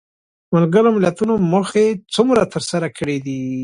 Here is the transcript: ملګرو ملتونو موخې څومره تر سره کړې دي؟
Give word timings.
ملګرو 0.53 0.89
ملتونو 0.97 1.33
موخې 1.51 1.87
څومره 2.15 2.41
تر 2.53 2.63
سره 2.71 2.87
کړې 2.97 3.17
دي؟ 3.25 3.41